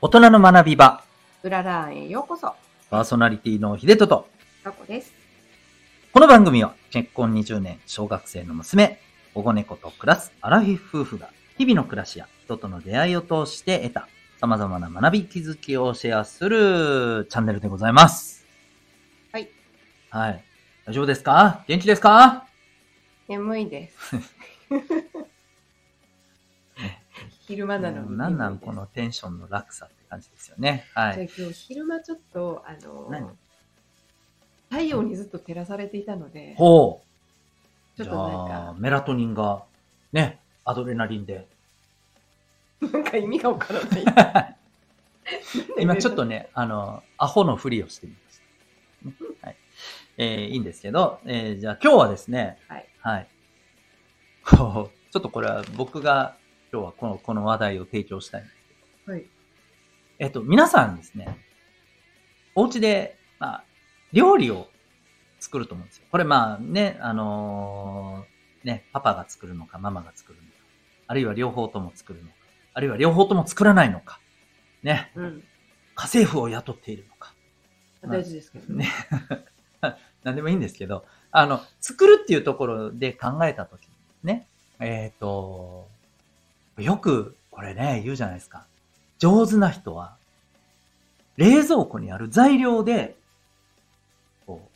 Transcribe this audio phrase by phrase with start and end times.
[0.00, 1.02] 大人の学び場、
[1.42, 2.54] うららへようこそ。
[2.90, 4.28] パーソナリティの秀人と、
[4.62, 5.12] かこです。
[6.12, 9.00] この番組は結婚20年、小学生の娘、
[9.34, 14.08] 保護猫と暮らすアラフィフ夫婦が、日々の暮らしや人との出会いを通して得た
[14.40, 18.46] 様々な学び気づきをシェアするチャンネルでございます。
[19.32, 19.48] はい。
[20.10, 20.44] はい。
[20.86, 21.64] 大丈夫ですか？
[21.66, 22.46] 元気ですか？
[23.26, 24.14] 眠いです。
[27.48, 28.16] 昼間なのに。
[28.16, 28.72] なんなんこ。
[28.74, 30.84] のテンションの落差って感じですよね。
[30.94, 31.14] はい。
[31.14, 32.72] じゃあ今日昼間ちょっと、あ
[33.10, 33.22] 何？
[33.22, 33.36] の、
[34.70, 37.96] 太陽にずっと照らされていたので、ほう。
[37.96, 39.64] ちょっじとなんか、メラトニンが、
[40.12, 41.48] ね、アドレナリンで。
[42.80, 44.56] なんか意味がわからない。
[45.80, 48.40] 今ちょっとね、あの、アホのふりをしてみまし
[49.02, 49.08] た。
[49.08, 49.56] ねはい。
[50.18, 52.88] えーいいんですけど、えーじゃあ今日はですね、はい。
[53.00, 53.28] はい。
[54.48, 56.36] ちょっとこれは僕が
[56.72, 59.26] 今日はこの、この話題を提供したいんですけど、はい。
[60.18, 61.38] えっと、皆さんですね、
[62.54, 63.64] お家で、まあ、
[64.12, 64.68] 料理を
[65.40, 66.04] 作ると思うんですよ。
[66.10, 70.48] これまあね、あのーね、パパが作るのか、ママが作るのか、
[71.06, 72.34] あるいは両方とも作るのか、
[72.74, 74.20] あるいは両方とも作らないのか、
[74.82, 75.44] ね、うん。
[75.94, 77.34] 家政婦を雇っているのか、
[78.02, 78.88] 大事ですけどね。
[80.24, 83.90] 何でもいいんですけど、あの、作るっていうところで考えたときに
[84.22, 84.46] ね、
[84.80, 85.88] えっ、と、
[86.78, 88.68] よくこれね、言うじゃないですか。
[89.18, 90.16] 上手な人は、
[91.36, 93.16] 冷蔵庫にある材料で、
[94.46, 94.68] こう、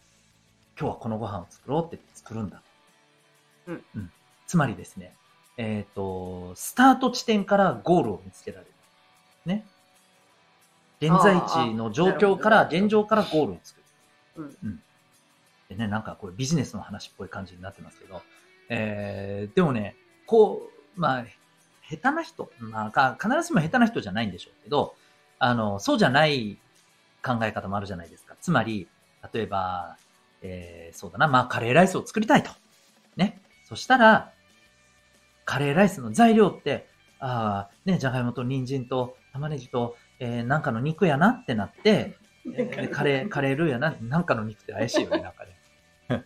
[0.76, 2.60] 今日はこのご飯を作ろうって作るんだ。
[3.68, 3.84] うん。
[3.94, 4.10] うん。
[4.48, 5.14] つまりですね、
[5.56, 8.72] えっ、と、スタート地点からゴールを見つけられる。
[9.46, 9.64] ね。
[11.00, 13.80] 現在地の状況から、現状からゴールを作
[14.38, 14.56] る。
[14.60, 14.82] うん。
[15.68, 18.22] でね、なんかこれビジネスの話っぽい感じになってますけど、
[18.68, 19.94] えー、でもね、
[20.26, 21.24] こう、まあ、
[21.96, 24.94] 下手な人、まあか、必ずしも下手な人じゃないんでしょうけど、
[25.38, 26.58] あの、そうじゃない
[27.22, 28.36] 考え方もあるじゃないですか。
[28.40, 28.88] つまり、
[29.32, 29.96] 例えば、
[30.40, 32.50] えー、そうだな、まあ、カレーライスを作りたいと。
[33.16, 33.40] ね。
[33.64, 34.32] そしたら、
[35.44, 36.88] カレーライスの材料って、
[37.18, 42.16] ああ、ね、じゃがいもと人参と玉ねぎと、えー、なんかの肉やなってなって、
[42.54, 46.24] えーカレー、カレールーやな、なんかの肉って怪しいよね、なんかね。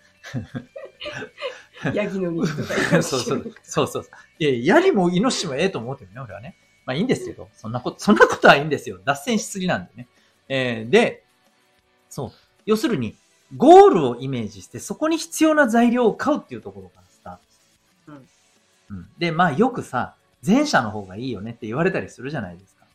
[1.94, 3.54] ヤギの肉とかそうそう。
[3.62, 4.06] そうそう。
[4.38, 6.56] いや、ヤギもイノシシもええと思うけどね、俺はね。
[6.86, 8.98] まあいいんですけど、そんなこと、 そんなことはいいんですよ。
[9.04, 10.08] 脱線しすぎなんでね。
[10.48, 11.24] えーで、
[12.08, 12.32] そう。
[12.64, 13.16] 要するに、
[13.56, 17.40] ゴールをイメージして、そこに必要な材料を買うっていうところからスタート。
[18.90, 18.98] うん。
[18.98, 19.08] うん。
[19.18, 20.14] で、まあよくさ、
[20.44, 22.86] 前者の方がいいよねって言われたりするじゃないですか。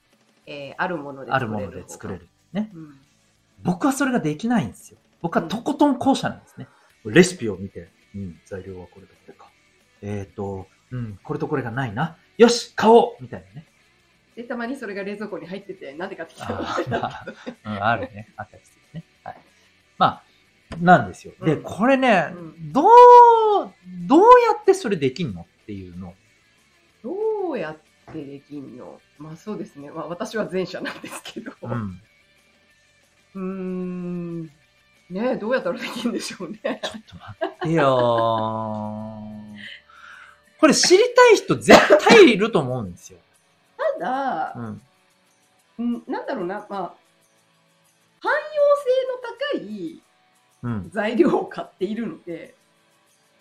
[0.47, 2.27] えー、あるものであるもので作れる。
[2.53, 2.71] ね。
[2.73, 2.99] うん。
[3.63, 4.97] 僕はそれができないんですよ。
[5.21, 6.67] 僕はとことん後者なんですね。
[7.05, 9.49] レシピを見て、うん、材料はこれとこれか。
[10.01, 12.17] えっ、と、うん、これとこれがないな。
[12.38, 13.66] よし、買おうみたいなね。
[14.35, 16.59] で、たまにそれが冷蔵庫に入ってて、なんで買ってきたの？
[16.61, 17.25] あーまあ
[17.66, 18.29] うん、あるね。
[18.38, 19.05] あったりするね。
[19.23, 19.38] はい。
[19.97, 20.23] まあ、
[20.79, 21.33] なんですよ。
[21.44, 22.89] で、うんこれね、うんどう、
[24.07, 26.13] どうやってそれできんのっていうの。
[27.03, 28.99] どうやってできんの？
[29.17, 29.91] まあそうですね。
[29.91, 31.51] まあ私は前者なんですけど。
[31.61, 32.01] うん。
[33.35, 34.51] うーん。
[35.11, 36.79] ねえ、どうやったらできるんでしょうね。
[36.81, 39.57] ちょっと待ってよー
[40.57, 43.19] これ知りたい人絶対いると思うんですよ。
[43.99, 44.81] ただ、うん。
[45.79, 46.94] うんなんだろうな、まあ、
[48.22, 50.01] 汎用性の高い
[50.63, 50.89] うん。
[50.91, 52.53] 材料を買っているので、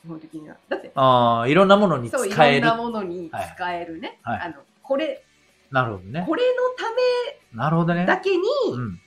[0.02, 0.56] 基本的には。
[0.69, 2.66] だって、ああ、いろんなものに使そう、いえる。
[2.66, 4.19] ろんなものに使えるね。
[4.22, 5.22] はいはいあの、これ、
[5.70, 6.25] なるほどね。
[6.26, 6.70] これの
[7.52, 8.06] なるほどね。
[8.06, 8.42] ためだけに
[8.72, 9.00] うん。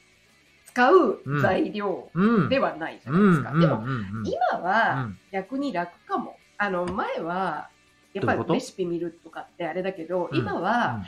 [0.74, 2.50] 使う材料うん。
[2.50, 3.52] ではないじゃうないですか。
[3.52, 3.60] ん。
[3.60, 3.84] でも、
[4.26, 5.20] 今はうん。
[5.32, 6.40] 逆に楽かも。
[6.58, 7.72] あの、前は、
[8.14, 10.38] やっぱりレシピ見るとかってあれだけど、うん。
[10.38, 11.04] 今は、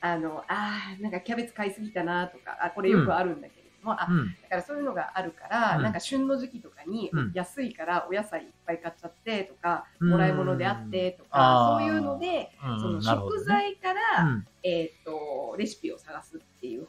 [0.00, 4.36] あの、あーなんかキャベツ買いすぎたなとか、あ、これよくあるんだけれども、あう、ん。
[4.42, 5.82] だからそういうのがあるから、うん。
[5.82, 7.32] なんか旬の時期とかにうん。
[7.34, 10.10] 安いからお野菜いっぱい買っちゃってとか、うん。
[10.10, 12.80] もらい物であってとか、そういうので、うん。
[12.80, 14.44] その食材から、うん。
[14.62, 16.88] えっ、と、レシピを探すっていう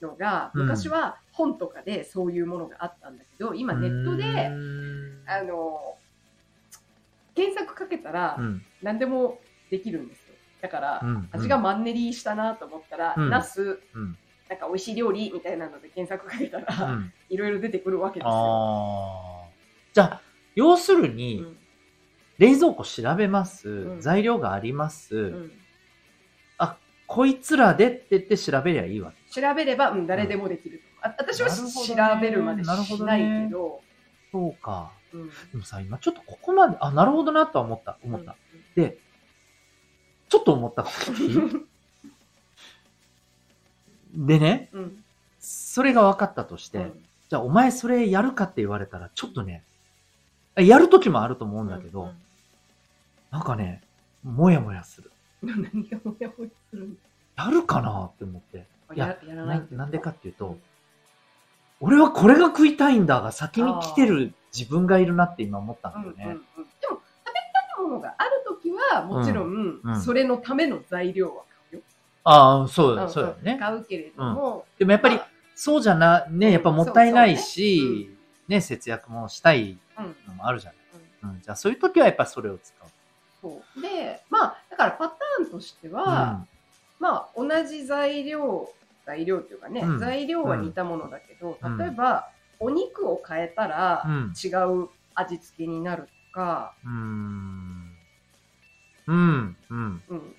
[0.00, 0.62] のが、うん。
[0.62, 5.94] 昔は本とかでそういうものがあったんだけど、今ネットうで、んあの、
[7.36, 8.62] 検索かけたらうん。
[8.82, 9.38] 何でも
[9.70, 10.34] できるんですよ。
[10.60, 13.30] だから、うん味がマンネリしたなと思ったら、うん。
[13.30, 14.18] ナス、うん。
[14.48, 17.12] なんか美味しい料理みたいなので検索かけたら、うん。
[17.28, 19.48] いろいろ出てくるわけですよ。
[19.94, 20.20] じゃあ、
[20.56, 21.56] 要するに、うん。
[22.38, 24.00] 冷蔵庫調べます、うん。
[24.00, 25.50] 材料があります、
[27.08, 29.40] こいつらでって言って調べりゃいいわけ。
[29.40, 30.80] 調べれば、うん、誰でもできるう。
[31.02, 33.80] あ私は調ねべるまでしなるほどないねけど、
[34.30, 34.92] そうか。
[35.14, 38.32] うんでもさ、今ちょっとここまで、あ、なるほどなとは思った、思った。
[38.32, 38.36] うん
[38.74, 38.98] で、
[40.28, 41.12] ちょっと思ったこと
[44.14, 45.04] でね、うん。
[45.40, 49.62] それが分かったとして、うんじゃあお前それやるかって言われたら、ちょっとね、
[50.56, 52.10] やる時もあると思うんだけど、うん
[53.30, 53.82] なんかね、
[54.22, 55.12] もやもやする。
[55.42, 56.98] うん何がもやもやするん
[57.36, 58.66] やるかなって思って。
[58.94, 60.56] いやややらないってことななんでかっていうと、
[61.80, 66.24] 俺はこれが食いたいんだが先に来てる自分がいるなって今思ったんだよね。
[66.24, 67.32] うんうんうん、でも食べ
[67.76, 71.82] たいものがあるときはもちろん、うんそれのための材料は買うよ。
[72.24, 73.58] ああ、そうだ、そうだよね。
[73.60, 81.36] 買うけれども、でもやっぱりまあそうじゃな、ね、やっぱもったいないし、ね、節約もしたいうんのもあるじゃうんない。
[81.36, 82.77] うん、じゃあそういう時はやっぱそれを使う。
[83.40, 86.46] そうでまあだからパターンとしては、
[86.98, 88.74] まあ同じ材料
[89.06, 94.48] 材料っていうかね、うん材料は似たものだけど、うん例えばお肉を変えたらうん違
[94.84, 97.96] う味付けになるとか、うん。
[99.06, 99.16] うん。
[99.16, 99.56] うん。
[99.68, 100.04] うん。
[100.08, 100.34] うん、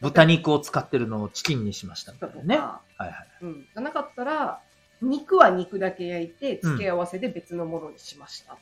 [0.00, 2.58] 豚肉を使ってるのをチキンにしましたみただとか、いなね。
[2.58, 3.14] はいはい。
[3.42, 4.62] うん、じゃなかったら
[5.00, 8.56] 肉は肉だけ焼いて付け合わせで別のものにしました、あ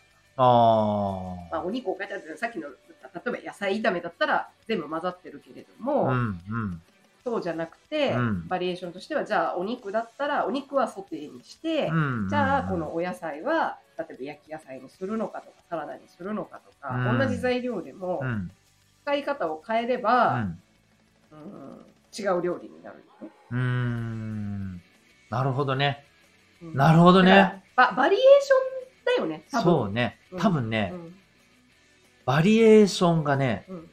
[1.51, 1.61] まあ。
[1.61, 2.69] あ、お肉を変えたってさっきの
[3.15, 6.83] 例えば野菜炒めだったら全部混ざってるけれども、うんうん。
[7.25, 11.95] そうじゃなくて、うんバリエーションとしてはじゃあお肉だったらお肉はソテーにして、う
[12.27, 12.29] ん。
[12.29, 18.51] じゃあこのお野菜は例えば焼き野菜にするのかとかサラダにするのかとか、うん同じ材料でもうん。
[19.05, 20.59] 使い方を変えれうば、ん。
[21.33, 21.77] うん
[22.19, 23.33] 違う料理になるよね。
[23.51, 24.81] うーん。
[25.31, 26.05] なるほどね。
[26.63, 27.63] うんなるほどね。
[27.75, 29.65] ババリエーションだよね、多分。
[29.65, 30.37] そうねう。
[30.37, 31.16] ん多分ねう、ん
[32.27, 33.91] バリエーションがね、うん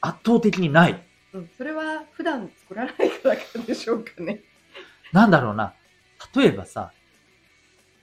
[0.00, 1.04] 圧倒的にない。
[1.32, 4.44] うん、それは普段作らないからかでしょうかね。
[5.12, 5.74] なんだろうな。
[6.36, 6.92] 例えばさ、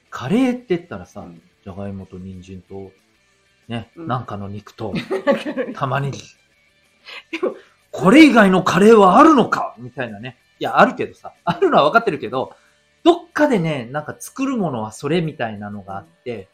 [0.09, 2.91] カレーって言ったらさ、うんじゃがいもと人参と、
[3.69, 4.94] ね、うんなんかの肉と
[5.73, 6.19] 玉ねぎ
[7.31, 7.56] でも。
[7.91, 9.73] これ以外のカレーはあるのか？
[9.77, 10.38] みたいなね。
[10.59, 12.53] いや、あるけどさ、あるのは分かってるけど、
[13.03, 16.50] どっかでね、なんか作るものはそれみたいなのがあって、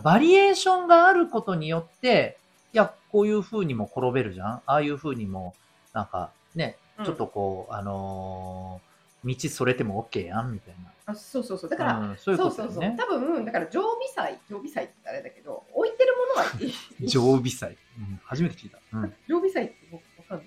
[0.00, 2.38] バリエーションがあることによって、
[2.72, 4.48] いや、こういう風にも転べるじゃん？
[4.48, 5.54] ああいう風にも、
[5.92, 8.86] なんかね、ちょっとこう、あのー
[9.24, 10.52] 道それても OK やん？
[10.52, 10.74] みたい
[11.06, 11.70] あそうそうそう。
[11.70, 11.92] だかな。
[11.94, 12.96] ら、うん、そういうそうそうそう。
[12.96, 16.66] 多分、だから常備菜、常備菜ってあれだけど、置いてるものはい
[17.04, 17.08] い。
[17.08, 17.76] 常備菜。
[17.98, 18.78] うん、初めて聞いた。
[18.92, 19.06] うん。
[19.06, 20.46] い常備菜って僕わかんない。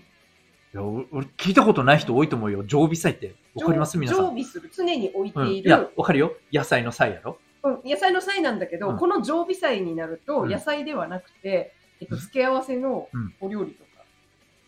[0.71, 2.63] や、俺俺聞いたことない人多いと思うよ。
[2.65, 3.35] 常備菜って。
[3.55, 3.97] わかります？
[3.97, 4.23] 皆さん。
[4.23, 4.69] 常備する。
[4.73, 5.67] 常に置いてうん、いる。
[5.67, 6.33] いや、わかるよ。
[6.53, 7.37] 野菜の菜やろ
[7.75, 8.97] うん野菜の菜なんだけど、うん。
[8.97, 10.49] この常備菜になると、うん。
[10.49, 12.21] 野菜ではなくて、えっと、うん。
[12.21, 13.33] 付け合わせのうん。
[13.39, 13.89] お料理とか、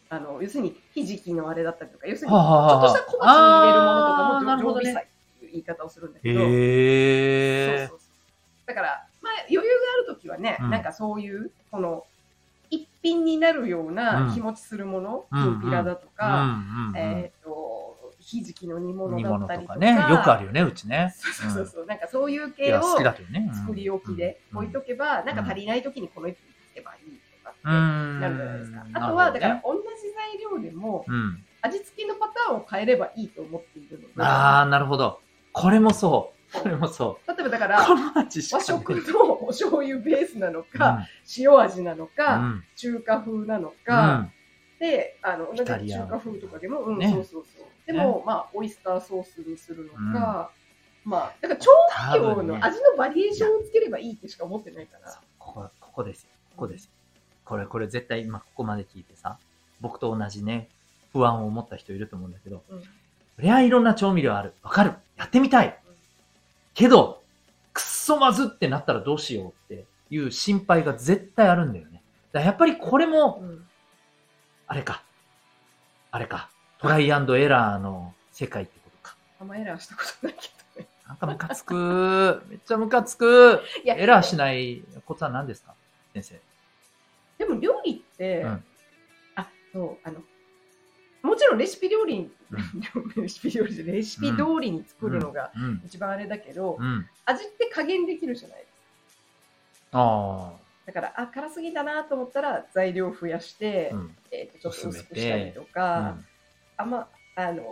[0.10, 2.76] あの、要するに、ひじきのあれだったりとか、要するに、ちはあはあはあ。
[2.76, 4.92] ょっとした小鉢に入れるものとかも常なるほどね。
[4.92, 8.08] 備菜っていう言い方をするんだけど、へそうえそうそう。
[8.68, 9.68] だから、まあ、余裕が
[10.06, 10.70] あるときはね、うん。
[10.70, 12.06] なんかそういう、この、
[12.70, 14.32] 一品になるよううなん。
[14.32, 16.54] 日持ちするもの、きんぴらだとか、うんう
[16.86, 19.96] んうん、えっ、と、ひじきの煮物煮だったりととかね。
[20.10, 21.14] よくあるよね、うちね。
[21.18, 21.86] そうそうそう。
[21.86, 23.48] なんかそういうい系をや、好きだけどね。
[23.50, 28.20] うん作り置きで置いとけば、なんか足りない時にこの一品つけばいいとかってうん。
[28.20, 28.84] なるじゃないですか。
[28.92, 29.82] なあとは、だから同じ
[30.14, 31.44] 材料でもうん。
[31.64, 35.16] 味付けのパターンを変えればいいと思っているので、ああ、なるほ do。
[35.52, 36.42] これもそう。
[36.54, 37.70] これもそ例えばだかう。
[37.70, 37.80] ら
[38.14, 41.08] 和ね食のお醤油ベースなのうんか、
[41.38, 44.34] 塩味なのうか、ん中華風なのうか、ん
[44.82, 47.66] で、あの、同じ中華風とかでも、うん、ねそうそうそう。
[47.86, 50.52] でも、まあ、オイスターソースにするのか、
[51.06, 51.70] まあ、だから調
[52.10, 55.20] 味料の味のバリエーションをつければいいってしか思ってないから。
[55.38, 56.30] ここ、ここですよ。
[56.56, 56.92] ここですよ。
[57.46, 59.38] これ、これ絶対今ここまで聞いてさ、
[59.82, 60.68] 僕と同じね、
[61.14, 62.82] 不安を持った人いると思うんだけど、うん
[63.38, 64.54] そりゃいろんな調味料ある。
[64.62, 64.94] わかる。
[65.18, 65.80] やってみたい。
[66.76, 67.24] けど、
[67.74, 72.04] くっそまずってなったらどうしようっていう心配が絶対あるんだよね。
[72.34, 73.66] だやっぱりこれも、うん
[74.72, 75.04] あれか。
[76.12, 76.50] あれか。
[76.80, 79.18] トライアンドエラーの世界ってことか。
[79.42, 80.88] あんまエラーしたことないけどね。
[81.10, 82.42] なんかムカつく。
[82.48, 83.62] めっちゃムカつく。
[83.84, 85.76] いやエラーしないコツは何ですか？
[86.14, 86.40] 先生。
[87.38, 88.64] でも料理って、うん
[89.36, 90.24] あ、そう、あの、
[91.22, 92.32] もちろんレシピ料理に、
[93.16, 95.82] う レシピ料理でレシピ通りに作るのがうん。
[95.86, 97.10] 一番あれだけど、うん。
[97.26, 98.72] 味って加減できるじゃないです
[99.92, 100.00] か。
[100.00, 100.54] あ
[100.94, 103.96] だから、あ、辛すぎだなと思ったら材料増やして、あ。
[103.96, 104.16] うん。
[104.32, 106.26] えー、とちょっと薄くしたりとうか、ん
[106.78, 107.64] あんま、あの、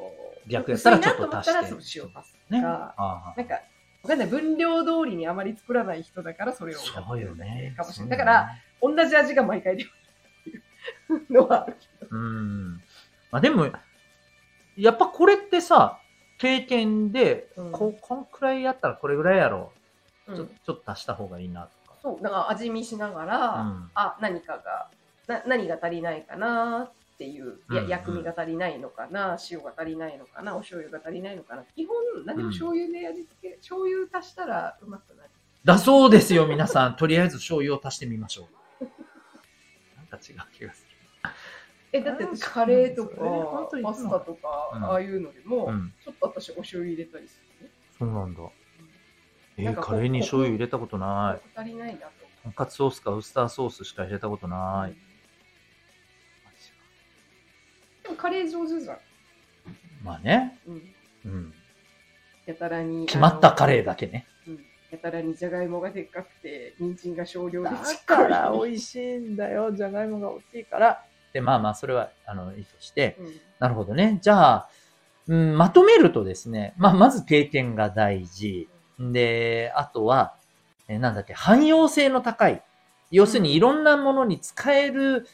[0.48, 2.62] 逆やったらちょっと薄いなと思ったら足してそう塩足すとね。
[2.62, 3.62] か、あなんか、わ
[4.08, 4.28] かんない。
[4.28, 7.74] 分量通りにあまり作らない人だからそれをやそうよね。
[7.76, 8.18] かもしれない。
[8.18, 8.50] だから、、
[8.82, 9.90] 同じ味が毎回でも
[10.46, 10.62] いいっ
[11.18, 12.08] ていうのはあるけど。
[12.10, 12.74] うん。
[13.32, 13.68] まあでも、
[14.78, 16.00] やっぱこれってさ、
[16.38, 19.74] 経験で、うんここんくらいやったらこれぐらいやろ
[20.28, 20.36] う。
[20.36, 21.74] ちょうんちょっと足した方がいいなとか。
[22.02, 24.90] そう、だから味見しながら、うんあ、何かが、
[25.28, 31.64] な何が足りないかなっっていう、やうんうん薬味が足りないのかな、塩が足りないのかな、お醤油が足りないのかな。
[31.76, 35.30] 基本、何でも醤油で味付け、醤油足したらうまくなる。
[35.66, 36.96] だそうですよ、皆さん。
[36.96, 38.48] とりあえず醤油を足してみましょ
[38.80, 38.86] う。
[40.00, 40.88] なんか違う気がす
[41.92, 45.74] え、だってカレーとかパスタとか、うんああいうのでも、る。
[45.74, 45.94] うん。
[46.02, 47.72] ちょっと私お醤油入れたりするね。
[47.98, 48.40] そうなんだ。
[49.60, 51.60] えー、カレーに醤油入れたことない。
[51.60, 52.12] 足りないなと。
[52.44, 54.96] とんかつソースかウスターソースしか入れたことない。
[58.04, 58.98] でもカレー上手じゃん。
[60.04, 60.60] まあね。
[60.68, 60.82] うん。
[61.26, 61.54] うん。
[62.46, 63.06] やたらに。
[63.06, 64.26] 決まったカレレーだけね。
[64.48, 64.52] ー。
[64.52, 64.66] うん。
[64.92, 67.76] やたらにじゃがいもがでっかくて、人参が少量でだ
[68.06, 69.72] から美味しいんだよ。
[69.72, 71.04] じゃがいもが大きいから。
[71.34, 73.18] で、まあまあ、それは、あの、いいとして。
[73.20, 74.20] うんなるほどね。
[74.22, 74.70] じゃあ、
[75.28, 78.70] うん、まとめるとですね、まあ、まず経験が大事。
[79.00, 80.36] で、あとは、
[80.88, 82.62] えーなんだっけ、汎用性の高い。
[83.12, 85.26] 要するにいろんなものに使える、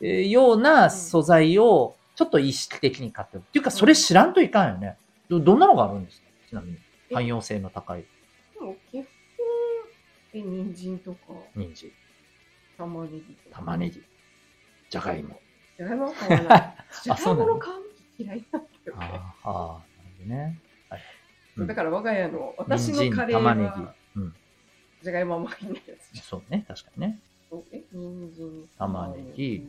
[0.00, 3.44] えーような素材をちょっと意識的に買っておく。
[3.44, 4.96] っていうか、それ知らんといかんよね。
[5.28, 6.28] どどんなのがあるんですか？
[6.48, 6.78] ちなみに。
[7.10, 8.02] え汎用性の高い
[8.54, 9.06] でも基本、
[10.32, 11.18] え、人参とか、
[11.56, 11.90] 人参、
[12.78, 13.36] 玉ねぎ。
[13.52, 14.02] 玉ねぎ、
[14.88, 15.40] じゃがいも。
[15.76, 16.76] じゃがいもは買わない。
[17.02, 17.72] じゃがいもの皮む
[18.16, 19.06] き嫌いなんだよね。
[19.10, 20.58] あーあー、なるほどね。
[21.60, 21.64] はい。
[21.64, 23.94] うんだから我が家の、私のカレーは。
[25.02, 26.22] じゃがいもあんまりないやつ。
[26.22, 27.18] そうね、確かにね。
[27.72, 29.66] え、人参、玉ねぎ。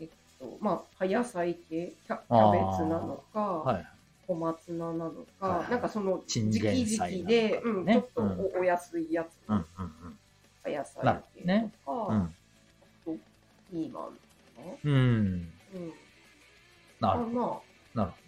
[0.00, 3.86] えっと、まあ、葉野菜系、キャキャベツなのか、はい。
[4.26, 9.64] 小松菜なのか、はいなんかその時期時期で、なのかうん、ねちょっとうんお,、お安いやつ、うん、うん、
[10.62, 12.16] 葉野菜系とか、うん。
[12.16, 12.22] うん。
[12.22, 12.30] あ
[13.04, 13.16] と
[13.70, 14.12] ピーマン
[14.56, 14.92] とか、うん。
[14.92, 15.92] うん、
[17.00, 17.30] なるほど。
[17.30, 18.21] あまあ、なるほど。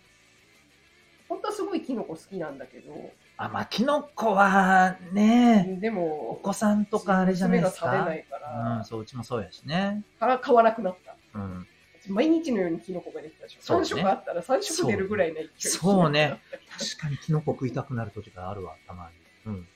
[1.28, 2.93] 本当はすごいキノコ好きなんだけど、
[3.37, 7.87] あ、まあ、キノコはね、おでも、子さんとかあれじゃないですか。
[7.87, 10.04] 娘が食べないから、うん、そう、うちもそうやしね。
[10.21, 11.16] から買わなくなった。
[11.38, 11.66] うん。
[12.09, 13.59] 毎日のようにキノコが出てたでしょ。
[13.61, 16.40] そうね3食あったら3食出るぐらいの勢いそうね。
[16.78, 19.11] 確かにキノコ食いたくなる時があるわ、たま
[19.47, 19.52] に。
[19.52, 19.69] うん。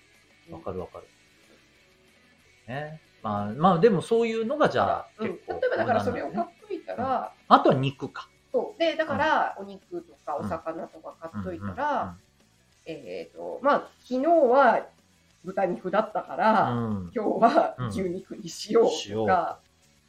[0.52, 1.04] わかるわかる。
[2.68, 3.00] ね。
[3.22, 5.34] まあ、まあ、でもそういうのがじゃあ、うん、例。
[5.34, 8.28] えばだからそれを買っねといたら、あとは肉か。
[8.58, 8.78] そう。
[8.78, 12.16] で、だから、お肉とかお魚とか買っといたら、
[12.86, 14.86] えっ、と、まあ、昨日は
[15.44, 19.58] 豚肉だったから、今日は牛肉にしようとか、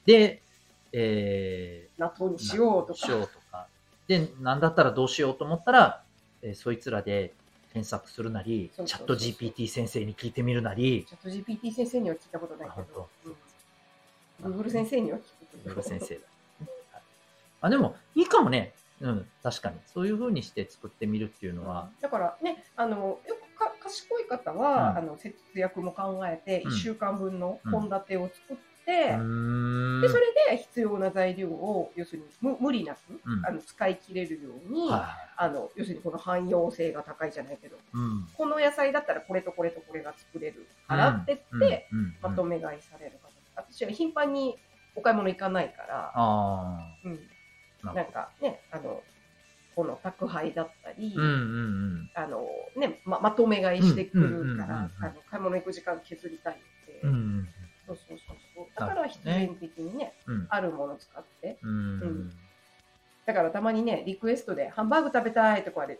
[0.06, 0.42] で、
[0.92, 3.24] え納豆にしようとー、しよか。
[3.26, 3.68] うとか。
[4.08, 6.04] で、なんだったらどうしようと思ったら、
[6.42, 7.34] えーそいつらで
[7.74, 13.08] 検索するなり、チャット GPT 先生に聞いてみるなり、チャット GPT 先生には聞いたことないけど、
[14.42, 14.48] 当。
[14.48, 15.80] うん、Google 先生には聞く。
[15.80, 16.22] Google 先生だ。
[17.62, 18.74] あ、でも、いいかもね。
[19.02, 19.78] うん、確かに。
[19.86, 24.98] そういう風にして作ってみるっていうのは、だからね、あのよくか賢い方は、うん。
[24.98, 26.72] あの節約も考えて、うん。
[26.72, 30.02] 1週間分のうん献立を作って、うーん。
[30.02, 33.46] でそれで必要な材料を要するに無無理なく、うん。
[33.46, 37.78] あの使い切れるように、はあの要するにこの汎用性が高いじゃないけど。
[38.38, 41.88] この野菜だったらこれとこれとこれが作れるからって言って、
[42.22, 44.58] まとめ買いされる方私は頻繁に
[44.96, 47.39] お買い物行かないから、あうん、あ。
[47.84, 49.02] なんかねあの
[49.76, 52.12] この宅配だったり、うんうんうん。
[52.14, 56.58] あのねままとめ買いしてくるから、あの買い物行く時間削りたい
[56.88, 57.50] ので、うんうん
[57.88, 58.66] そうそうそうそう。
[58.76, 60.48] だから必然的にねうん。
[60.50, 61.58] あるもの使って。
[61.64, 61.70] うん。
[61.70, 61.74] う
[62.06, 62.34] ん。
[63.26, 66.00] だからたまにねリクエストでハンバーグ食べたいとかで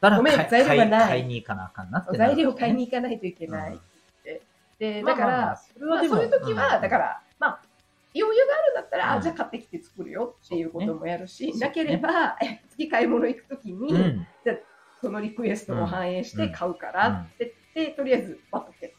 [0.00, 1.08] ごめん材料がない。
[1.08, 3.78] 買いに行かなあかんなってなる材料買いに行かないといけないっ
[4.22, 4.42] て。
[4.78, 6.82] でだから、まあまあまあそれまあ、そういう時は、うん。
[6.82, 7.60] だからまあ
[8.20, 9.18] 余裕があるんだったら、うん。
[9.20, 14.26] あじゃあ買ってきて作るよっていうこともやるし、ねなければ、え次買い物行く時に、うん。
[15.00, 16.52] そのリクエストを反映してうん。
[16.52, 18.96] 買うからって言って、とりあえずバッとけって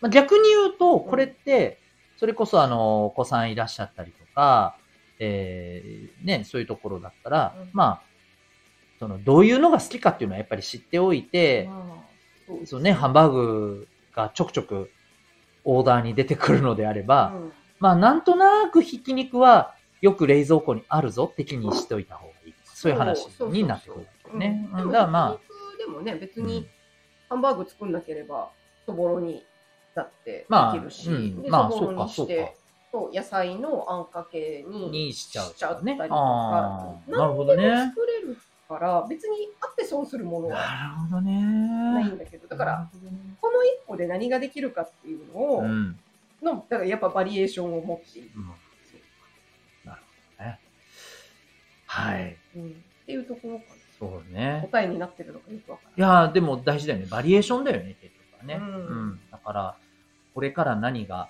[0.00, 1.78] まあ、逆に言うと、これって、
[2.16, 4.76] それこそあの、お子さんいらっしゃったりとか、
[5.18, 7.70] えーね、そういうところだったら、うん。
[7.72, 8.02] まあ、
[8.98, 11.68] その、どういうのが好きかっていうのはやっぱり知っておいて、
[12.48, 14.90] うですそうね、ハンバーグがちょくちょく
[15.64, 22.54] オーダーに出てくるのであれば、うんまあ、なんとなくひき肉はよく冷蔵庫にあるぞって気にしておいた方がいい。
[22.64, 23.98] そういう話になってく
[24.32, 24.68] るね。
[24.72, 25.38] だからまあ、
[25.78, 26.68] でもね、別うんに
[27.28, 28.50] ハンバーグ作んなければ、
[28.84, 29.44] そぼろに
[29.94, 32.54] だってまあできるし、うんでまあそうかそうて、
[32.92, 37.90] そう野菜のあんかけににしちゃうしちゃったりとか、なるほどね。
[37.90, 38.36] 作れる
[38.68, 41.32] から、別にあって損するものはなるほどね。
[41.40, 42.88] ないんだけど、だから、
[43.40, 45.98] この一個で何ができるかっていうのを、うん。
[46.42, 48.30] のだからやっぱバリエーションを持っている。
[48.36, 49.00] うんそう
[49.84, 50.02] かなる
[50.36, 50.60] ほどね。
[51.86, 52.36] はい。
[52.56, 53.64] うんっていうところか
[53.98, 54.58] そうな。
[54.58, 54.68] ね。
[54.70, 57.06] 答えになってるのかよくわかいやーでも大事だよね。
[57.06, 58.54] バリエーションだよね、結局はね。
[58.60, 59.76] うんだから、
[60.34, 61.28] これから何が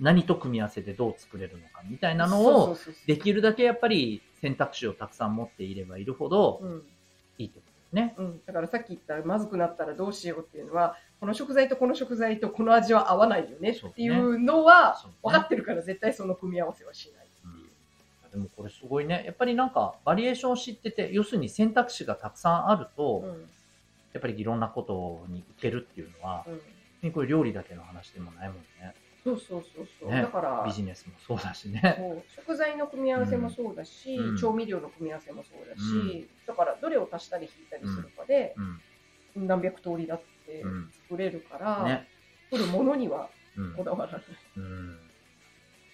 [0.00, 6.82] 何と組み合わせてどう作れるのかみたいなのを、できるだけやっぱり選択肢をたくさん持っていればいるほどうん
[7.38, 8.14] いいってことね。
[8.18, 17.26] うん、だからさっき言ったまずくなったらどうしようっていうのはこの食材とこの食材とこの味は合わないよねっていうのは分かってるから絶対その組み合わせはしない。
[17.44, 17.62] うん
[18.32, 19.24] でもこれすごいね。
[19.26, 23.48] やっぱりなんかバリエーションを知ってて、要するに選択肢がたくさんあると、うん
[24.12, 26.44] やっぱりいろんなことにいけるっていうのは、
[27.02, 28.94] うん、これ料理だけの話でもないもんね。
[29.24, 32.26] そうそうそうそう、ねだからビジネスもそうだしね。
[32.34, 38.54] 食材の組み合わせもそうだし、うん調味料の組み合わせもそうだし、うんだからどれを足したり引いたりするかで、
[39.36, 39.46] うん。
[39.46, 42.08] 何百通りだってうん作れるから、ね。
[42.50, 44.22] 取るものにはうんこだわらない。
[44.56, 44.98] うん。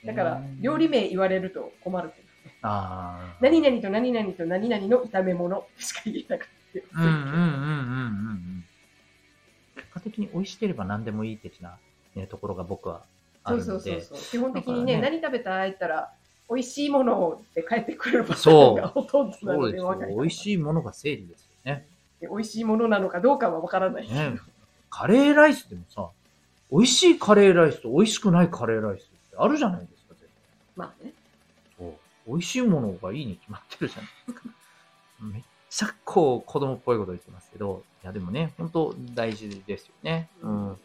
[0.06, 2.58] だからうん料理名言われると困るけどね。
[2.62, 3.36] ああ。
[3.40, 7.02] 何々と何々と何々の炒め物しか言えなかった。
[7.02, 7.40] うんうんうんうんうんう
[8.40, 8.64] ん。
[9.74, 11.78] 結果的に美味しければ何でもいい的な、
[12.14, 13.04] ね、ところが僕は
[13.48, 13.90] あそうるので。
[13.90, 14.30] そうそうそう。
[14.30, 16.12] 基本的にねだから何食べたいって言ったら、
[16.50, 20.06] 美味しいものをって帰ってくるパターンがほとんどなのでよで。
[20.06, 21.86] 美味しいものが正義ですよね。
[22.20, 24.08] で美味しいものなのかどうかはわからない。
[24.08, 24.38] ね
[24.90, 26.08] カレーライスでもさ、
[26.72, 30.28] 美味しいカレーライスと美味しくないカレーライスってあるじゃないですか、絶対
[30.76, 31.12] まあね。
[31.78, 31.92] そう
[32.26, 34.48] 美味しいものがいいに決まってるじゃないですか。
[35.20, 40.28] めっちゃこう子供っぽいこと言ってますけど、いやでもね、本当大事ですよね。
[40.42, 40.76] うん。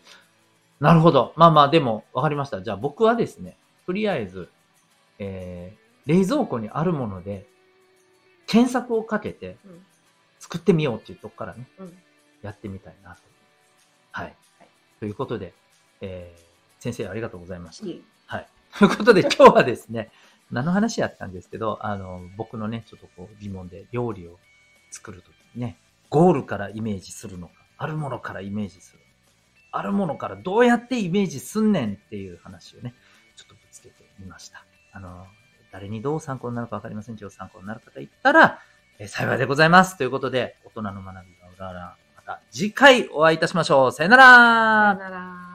[0.84, 1.32] なるほど。
[1.38, 2.62] まあまあでも分かりました。
[2.62, 4.50] じゃあ僕はですね、とりあえず、
[5.18, 7.48] えー、冷蔵庫にあるもので、
[8.48, 9.82] 検索をかけてうん
[10.40, 11.98] 作ってみようっていうとこからね、うん
[12.42, 13.22] やってみたいなと。
[14.12, 14.26] はい。
[14.26, 14.68] はい
[15.00, 15.54] ということで、
[16.02, 17.88] えー、先生ありがとうございました。
[17.88, 18.48] いえはい。
[18.78, 20.12] ということで、 今日はですね、
[20.52, 24.38] 何の話やったんですけど、あの、僕のね、ちょっとこう疑問で料理を
[24.92, 25.78] 作るときにね、
[26.10, 29.04] ゴールからイメージするのか、あるものからイメージする。
[29.74, 32.94] あるものからどうやってイメージすんねんっていう話をね、
[33.36, 34.66] ちょっとぶつけてみました。
[34.94, 35.26] あの、
[35.72, 38.60] 誰にどう参考になるかわかりませんけど、参考になる方いったら、
[39.00, 39.98] えー幸いでございます。
[39.98, 43.92] ということで、大人の学びがうらら、また次回お会いいたしましょう。
[43.92, 45.53] さよならさよなら。